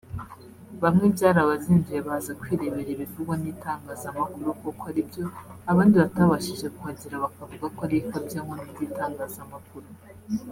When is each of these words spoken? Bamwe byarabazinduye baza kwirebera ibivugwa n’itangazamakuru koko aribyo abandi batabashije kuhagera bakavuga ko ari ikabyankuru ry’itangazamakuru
Bamwe 0.83 1.05
byarabazinduye 1.15 1.99
baza 2.07 2.31
kwirebera 2.41 2.89
ibivugwa 2.93 3.35
n’itangazamakuru 3.41 4.47
koko 4.61 4.83
aribyo 4.91 5.25
abandi 5.71 5.95
batabashije 6.03 6.65
kuhagera 6.75 7.23
bakavuga 7.25 7.65
ko 7.75 7.79
ari 7.85 7.95
ikabyankuru 8.01 8.61
ry’itangazamakuru 8.71 9.87